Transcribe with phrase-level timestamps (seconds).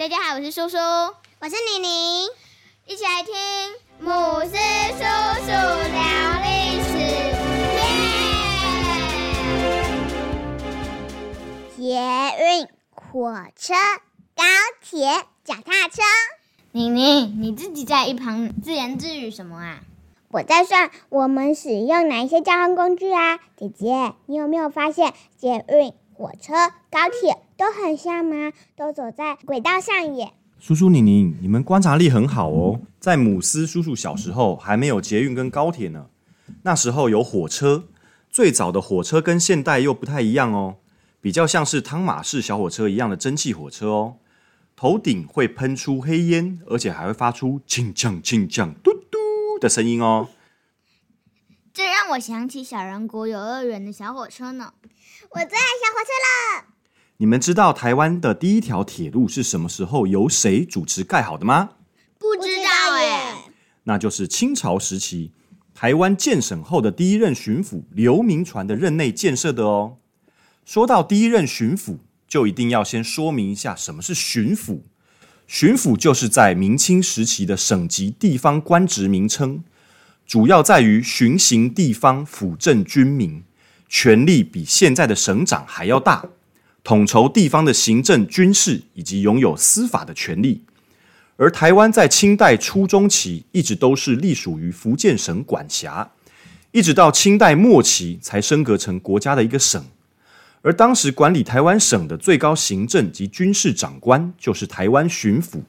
[0.00, 2.24] 大家好，我是叔叔，我是妮妮，
[2.86, 3.34] 一起来听
[3.98, 4.10] 母
[4.44, 4.48] 狮
[4.96, 5.04] 叔
[5.44, 5.50] 叔
[5.92, 6.00] 聊
[6.40, 6.96] 历史。
[11.82, 12.00] 耶捷
[12.40, 13.74] 运、火车、
[14.34, 14.42] 高
[14.80, 15.06] 铁、
[15.44, 16.00] 脚踏车。
[16.72, 19.80] 妮妮，你自己在一旁自言自语什么啊？
[20.30, 23.38] 我在算我们使用哪一些交通工具啊？
[23.54, 26.52] 姐姐，你有没有发现捷运、火车、
[26.90, 28.52] 高铁都很像吗？
[28.76, 30.34] 都走在轨道上耶。
[30.58, 32.82] 叔叔、宁宁，你们观察力很好哦。
[32.98, 36.08] 在姆斯叔叔小时候还没有捷运跟高铁呢，
[36.64, 37.84] 那时候有火车。
[38.28, 40.76] 最早的火车跟现代又不太一样哦，
[41.22, 44.16] 比较像是汤马士小火车一样的蒸汽火车哦。
[44.76, 49.18] 头顶会喷出黑烟，而且还会发出“轻降轻降嘟嘟”
[49.58, 50.28] 的声音哦。
[51.80, 54.74] 这让我想起小人国游乐园的小火车呢。
[55.30, 56.66] 我最爱小火车了。
[57.16, 61.70] 你们知道台湾的第一条铁路是什么时候由谁主持盖好的吗？
[62.18, 63.44] 不知道哎。
[63.84, 65.32] 那就是清朝时期
[65.74, 69.96] 台湾建省后的第一任巡抚刘铭传的任内建设的哦。
[70.66, 71.96] 说到第一任巡抚，
[72.28, 74.82] 就一定要先说明一下什么是巡抚。
[75.46, 79.64] 巡抚就是在明清时期的省级地方官职名称，
[80.30, 83.42] 主要在于巡行地方、辅政军民，
[83.88, 86.24] 权力比现在的省长还要大，
[86.84, 90.62] 统筹地方的行政、军事以及拥有司法的权利。
[91.36, 96.08] 而台湾在清代初中期一直都是隶属于福建省管辖，
[96.70, 99.84] 一直到清代末期才升格成国家的一个省。
[100.62, 105.62] 而当时管理台湾省的最高行政及军事长官就是台湾巡抚，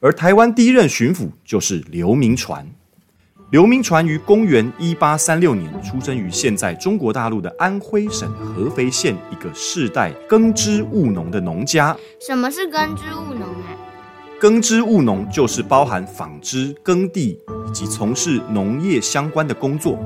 [0.00, 2.70] 而台湾第一任巡抚就是刘铭传。
[3.50, 11.96] 刘铭传于公元一八三六年出生于现在中国大陆的安徽省合肥县一个世代耕织务农的农家。
[12.20, 13.70] 什么是耕织务农啊？
[14.40, 19.96] 耕织务农就是包含纺织、耕地以及从事农业相关的工作。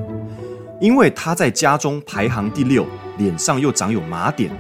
[0.78, 2.84] 因为他在家中排行第六，
[3.16, 4.50] 脸上又长有麻点，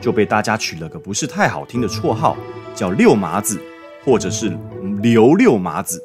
[0.00, 2.34] 就被大家取了个不是太好听的绰号，
[2.74, 3.60] 叫“六麻子”
[4.02, 4.56] 或者是
[5.02, 6.02] “刘六麻子”。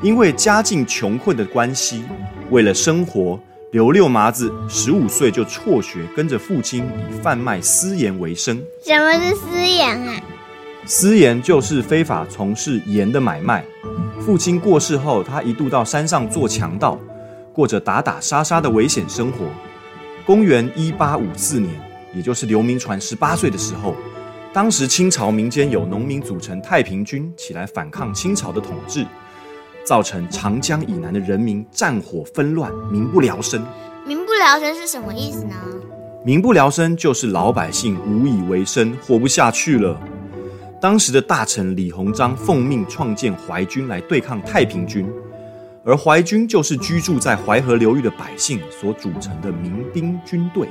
[0.00, 2.04] 因为家境穷困的关系，
[2.50, 3.38] 为了生活，
[3.72, 8.62] 刘六麻子十五岁就辍学，跟着父亲以贩卖私盐为生。
[8.84, 10.14] 什么是私盐啊？
[10.86, 13.64] 私盐就是非法从事盐的买卖。
[14.20, 16.96] 父亲过世后，他一度到山上做强盗。
[17.52, 19.46] 过着打打杀杀的危险生活。
[20.24, 21.74] 公元一八五四年，
[22.14, 23.96] 也就是刘铭传十八岁的时候，
[24.52, 29.04] 当时清朝民间有农民组成太平军起来反抗清朝的统治，
[29.88, 33.64] 造成长江以南的人民战火纷乱，民不聊生。
[34.06, 35.54] 民不聊生是什么意思呢？
[36.22, 39.98] 民不聊生就是老百姓无以为生，活不下去了。
[40.78, 45.10] 当时的大臣李鸿章奉命创建淮军来对抗太平军。
[45.86, 50.68] 而淮军就是居住在淮河流域的百姓所组成的民兵军队。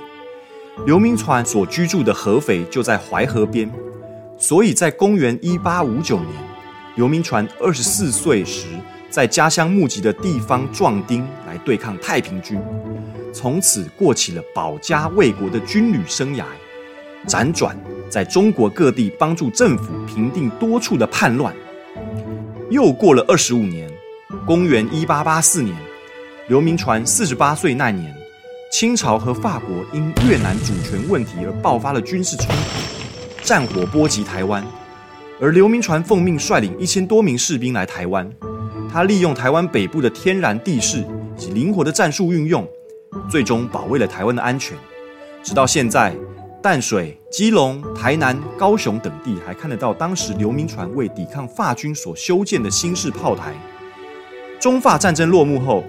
[0.86, 3.68] 刘铭传所居住的合肥就在淮河边，
[4.38, 6.30] 所以在公元一八五九年，
[6.96, 8.68] 刘铭传二十四岁时，
[9.18, 12.62] 在家乡募集的地方壮丁来对抗太平军，
[13.34, 16.44] 从此过起了保家卫国的军旅生涯，
[17.26, 17.76] 辗转
[18.12, 21.52] 在中国各地帮助政府平定多处的叛乱。
[22.70, 23.92] 又过了二十五年。
[24.46, 25.76] 公元一八八四年，
[26.48, 28.16] 刘铭传四十八岁那年，
[28.72, 34.64] 清朝和法国因越南主权问题而爆发了军事冲突，战火波及台湾。
[35.42, 38.30] 而刘铭传奉命率领一千多名士兵来台湾，
[38.98, 41.06] 他利用台湾北部的天然地势
[41.38, 42.68] 以及灵活的战术运用，
[43.30, 44.76] 最终保卫了台湾的安全。
[45.44, 46.16] 直到现在，
[46.64, 53.54] 淡水、基隆、台南、高雄等地还看得到当时刘铭传为抵抗法军所修建的新式炮台。
[54.60, 55.84] 中法战争落幕后，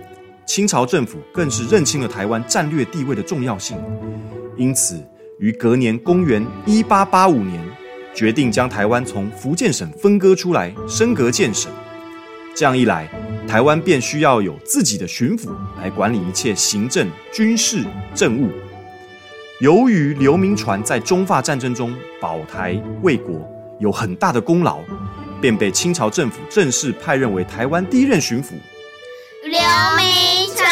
[0.45, 3.79] 清朝政府更是认清了台湾战略地位的重要性，
[4.55, 5.03] 因此
[5.39, 7.59] 于隔年公元一八八五年，
[8.15, 11.73] 决定将台湾从福建省分割出来，升格建省。
[12.59, 13.09] 这样一来，
[13.47, 15.51] 台湾便需要有自己的巡抚
[15.81, 17.85] 来管理一切行政、军事、
[18.17, 18.51] 政务。
[19.61, 24.81] 由于刘铭传在中法战争中保台卫国，有很大的功劳。
[25.41, 28.47] 便被清朝政府正式派任为台湾第一任巡抚。
[29.45, 29.53] 刘
[29.97, 30.67] 铭传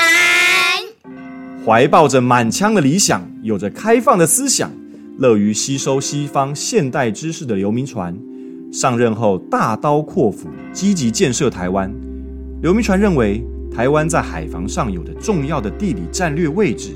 [1.65, 4.73] 怀抱着满腔的理想，有着开放的思想，
[5.19, 8.19] 乐于吸收西方现代知识的刘铭传，
[8.73, 11.93] 上任后大刀阔斧，积极建设台湾。
[12.63, 13.43] 刘铭传认为，
[13.75, 16.95] 台湾在海防上有着重要的地理战略位置，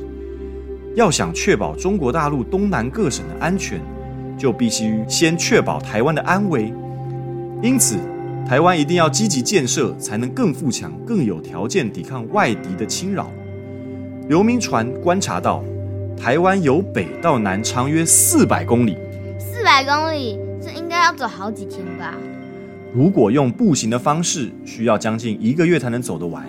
[0.95, 3.81] 要想确保中国大陆东南各省的安全，
[4.39, 6.73] 就必须先确保台湾的安危。
[7.63, 7.97] 因此，
[8.47, 13.31] 台湾一定要积极建设，才能更富强、更有条件抵抗外敌的侵扰。
[14.29, 15.63] 刘铭传观察到，
[16.17, 18.97] 台湾由北到南长约四百公里，
[19.39, 22.15] 四百公里，这应该要走好几天吧？
[22.93, 26.45] 如果用步行的方式，需要将近一个月才能走得完。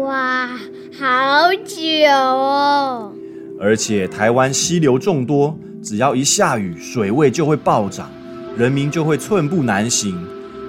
[0.00, 0.48] 哇，
[0.98, 3.12] 好久哦！
[3.60, 8.10] 而且台湾溪流众多，只要一下雨，水位就会暴涨，
[8.56, 10.18] 人民就会寸步难行。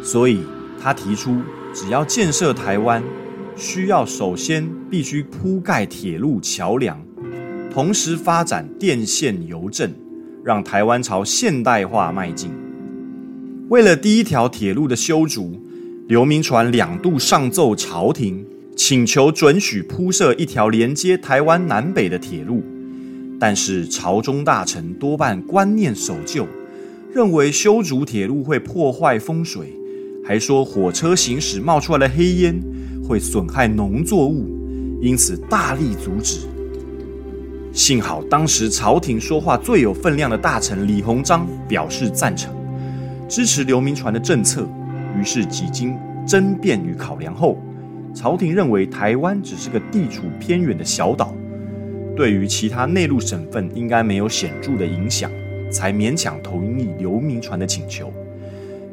[0.04, 0.44] 所以
[0.82, 1.42] 他提出，
[1.74, 3.02] 只要建设台湾，
[3.56, 7.02] 需要首先必须铺盖铁路桥梁，
[7.72, 9.92] 同时发展电线邮政，
[10.44, 12.52] 让台湾朝现代化迈进。
[13.70, 15.60] 为了第一条铁路的修筑，
[16.08, 18.46] 刘铭传两度上奏朝廷，
[18.76, 22.62] 请求准许铺设一条连接台湾南北的铁路。
[23.40, 26.46] 但是朝中大臣多半观念守旧，
[27.14, 29.74] 认为修筑铁路会破坏风水。
[30.26, 32.58] 还说火车行驶冒出来的黑烟
[33.06, 34.46] 会损害农作物，
[35.02, 36.40] 因此大力阻止。
[37.74, 42.54] 幸好当时朝廷说话最有分量的大臣李鸿章表示赞成，
[43.28, 44.68] 支持刘铭传的政策。
[45.20, 45.98] 于是几经
[46.28, 47.58] 争辩与考量后，
[48.14, 51.34] 朝廷认为台湾只是个地处偏远的小岛，
[52.16, 55.32] 对于其他内陆省份应该没有显著的影响，
[55.72, 58.14] 才勉强同意刘铭传的请求。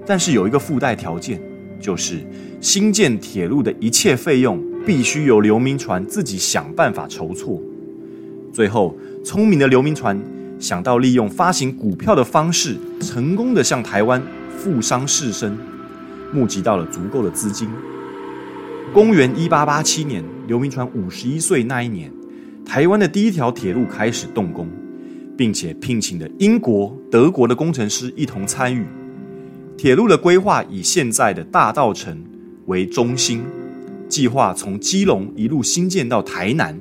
[0.07, 1.39] 但是有一个附带条件，
[1.79, 2.21] 就是
[2.63, 7.61] 新建铁路的一切费用必须由刘铭传自己想办法筹措。
[8.53, 10.21] 最后，聪明的刘铭传
[10.59, 14.21] 想到利用发行股票的方式，成功的向台湾
[14.59, 15.53] 富商士绅
[16.33, 17.69] 募集到了足够的资金。
[18.93, 22.13] 公元一八八七年，刘铭传五十一岁那一年，
[22.65, 24.69] 台湾的第一条铁路开始动工，
[25.37, 28.85] 并且聘请了英国、德国的工程师一同参与。
[29.77, 32.21] 铁路的规划以现在的大道城
[32.67, 33.43] 为中心，
[34.09, 36.79] 计划从基隆一路新建到台南。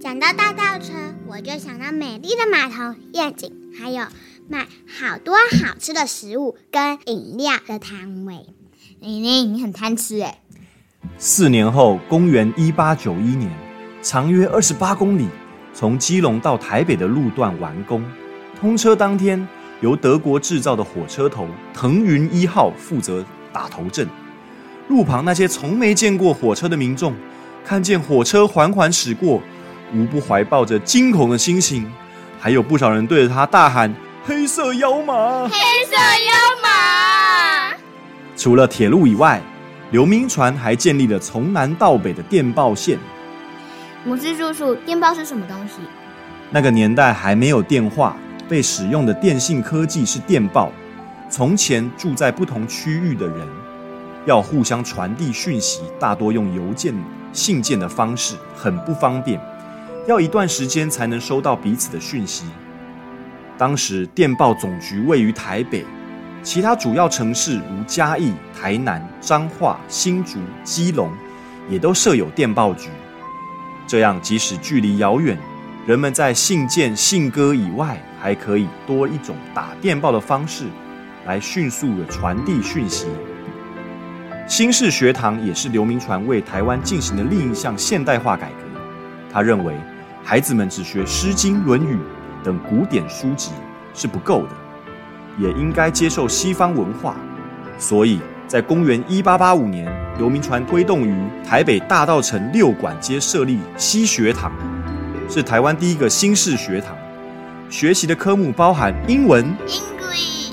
[0.00, 0.94] 讲到大道城，
[1.26, 4.04] 我就想到美丽的码头、夜景，还有
[4.46, 8.46] 卖好多好吃的食物跟饮料的摊位。
[9.00, 10.38] 妮妮，你很贪吃哎！
[11.18, 13.50] 四年后，公元一八九一年，
[14.00, 15.26] 长约二十八公里，
[15.74, 18.04] 从基隆到台北的路段完工，
[18.60, 19.46] 通车当天。
[19.80, 24.08] 由德国制造的火车头腾云一号负责打头阵，
[24.88, 27.14] 路旁那些从没见过火车的民众，
[27.64, 29.40] 看见火车缓缓驶过，
[29.94, 31.90] 无不怀抱着惊恐的心情，
[32.38, 33.94] 还有不少人对着他大喊
[34.24, 35.48] ：“黑色妖马！
[35.48, 35.50] 黑
[35.86, 37.76] 色妖马！”
[38.36, 39.42] 除了铁路以外，
[39.90, 42.98] 刘铭传还建立了从南到北的电报线。
[44.04, 45.74] 母狮叔叔，电报是什么东西？
[46.50, 48.16] 那个年代还没有电话。
[48.48, 50.72] 被使用的电信科技是电报。
[51.28, 53.46] 从前住在不同区域的人，
[54.24, 56.94] 要互相传递讯息，大多用邮件、
[57.30, 59.38] 信件的方式，很不方便，
[60.08, 62.46] 要一段时间才能收到彼此的讯息。
[63.58, 65.84] 当时电报总局位于台北，
[66.42, 71.12] 其他主要城市如嘉义、台南、彰化、新竹、基隆，
[71.68, 72.88] 也都设有电报局。
[73.86, 75.36] 这样，即使距离遥远，
[75.86, 77.96] 人们在信件、信鸽以外。
[78.20, 80.64] 还可以多一种打电报的方式，
[81.24, 83.06] 来迅速的传递讯息。
[84.48, 88.80] 新式学堂也是刘铭传为台湾进行的另一项现代化改革。
[89.32, 89.72] 他认为，
[90.30, 91.94] 孩子们只学《诗经》《论语》
[92.44, 93.52] 等古典书籍
[93.94, 94.50] 是不够的，
[95.38, 97.16] 也应该接受西方文化。
[97.78, 104.52] 所以在公元一八八五年，刘铭传推动于台北大道城六馆街设立西学堂，
[105.30, 106.94] 是台湾第一个新式学堂。
[107.70, 110.50] 学习的科目包含英文、English、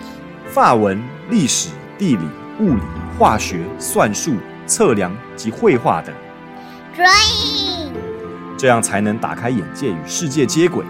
[0.47, 1.67] 法文、历史、
[1.97, 2.23] 地理、
[2.61, 2.81] 物理、
[3.19, 6.15] 化学、算术、测量及绘画等。
[8.57, 10.85] 这样才能打开眼界与世界接轨。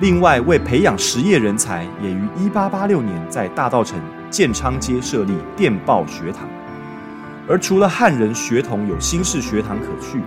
[0.00, 6.48] 另外，为培养实业人才，也于1886年在大道城建昌街设立电报学堂。
[7.48, 10.22] 而除了汉人学童有新式学堂可去，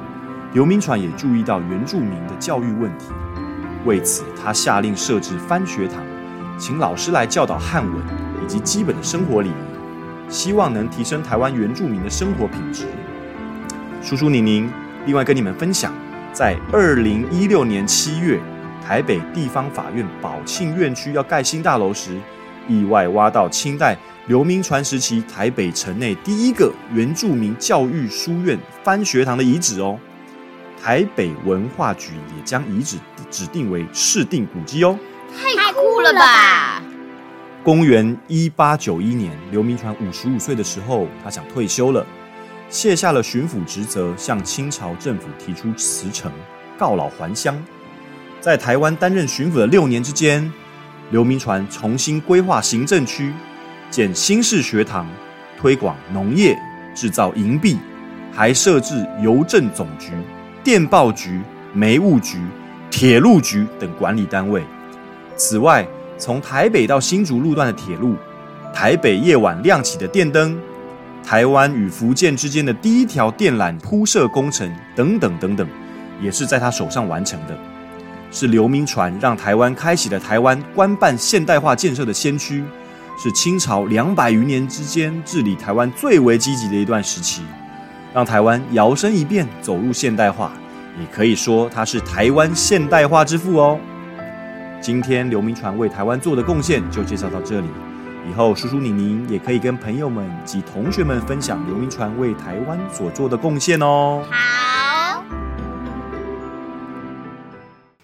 [0.53, 3.07] 刘铭传也注意到原住民的教育问题。
[3.85, 5.97] 为此，他下令设置翻学堂，
[6.57, 7.95] 请老师来教导汉文
[8.43, 9.53] 以及基本的生活礼仪，
[10.29, 12.85] 希望能提升台湾原住民的生活品质。
[14.03, 14.69] 叔叔宁宁，
[15.05, 15.91] 另外跟你们分享，
[16.33, 18.41] 在二零一六年七月，
[18.83, 22.19] 台北地方法院宝庆院区要盖新大楼时，
[22.67, 29.99] 意外挖到清代刘铭传时期台北城内第一个原住民教育书院番学堂的遗址哦。
[30.81, 32.97] 台北文化局也将遗址
[33.29, 34.97] 指定为市定古迹哦，
[35.37, 36.81] 太酷了吧！
[37.63, 42.03] 公元一八九一年，刘铭传五十五岁的时候，他想退休了，
[42.73, 46.31] 卸下了巡抚职责，向清朝政府提出辞呈，
[46.75, 47.55] 告老还乡。
[48.41, 50.51] 在台湾担任巡抚的六年之间，
[51.11, 53.31] 刘铭传重新规划行政区，
[53.91, 55.07] 建新式学堂，
[55.55, 56.57] 推广农业，
[56.95, 57.77] 制造银币，
[58.31, 60.11] 还设置邮政总局、
[60.63, 61.39] 电报局、
[61.73, 62.39] 煤务局、
[62.89, 64.63] 铁路局等管理单位。
[65.35, 65.87] 此外，
[66.17, 68.15] 从台北到新竹路段的铁路，
[68.73, 70.59] 台北夜晚亮起的电灯，
[71.25, 75.67] 台湾与福建之间的第一条电缆铺设工程等等等等，
[76.21, 77.57] 也是在他手上完成的。
[78.29, 82.63] 是刘铭传让台湾开启了台湾官办现代化建设的先驱，
[83.17, 87.43] 是清朝两百余年之间治理台湾最为积极的一段时期，
[88.13, 90.51] 让台湾摇身一变走入现代化，
[90.99, 93.79] 也可以说他是台湾现代化之父哦。
[94.81, 97.67] 今天刘铭传为台湾做的贡献就介绍到这里，
[98.29, 104.23] 以后叔叔宁宁也可以跟朋友们及同学们分享刘铭传为台湾所做的贡献哦。
[104.29, 105.23] 好，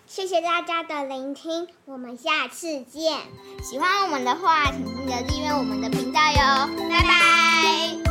[0.05, 3.19] 谢谢大家的聆听，我们下次见。
[3.63, 8.08] 喜欢我们的话，请记得订阅我们的频道哟，拜拜。